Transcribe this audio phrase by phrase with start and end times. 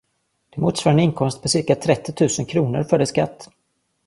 [0.49, 3.49] Det motsvarar en inkomst på cirka trettiotusen kronor före skatt.